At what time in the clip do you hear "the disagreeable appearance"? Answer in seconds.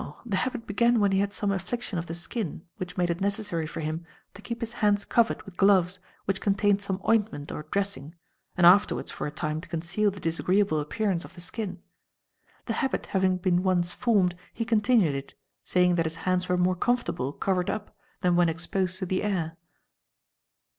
10.09-11.23